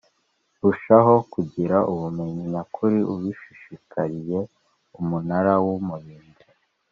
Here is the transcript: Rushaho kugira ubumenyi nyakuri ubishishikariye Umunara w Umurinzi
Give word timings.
Rushaho 0.63 1.13
kugira 1.33 1.77
ubumenyi 1.91 2.41
nyakuri 2.51 2.99
ubishishikariye 3.13 4.39
Umunara 4.99 5.53
w 5.65 5.67
Umurinzi 5.79 6.45